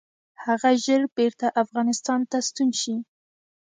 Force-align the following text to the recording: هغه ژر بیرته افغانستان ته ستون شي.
هغه 0.45 0.69
ژر 0.83 1.01
بیرته 1.15 1.47
افغانستان 1.63 2.19
ته 2.29 2.37
ستون 2.47 2.69
شي. 2.81 2.95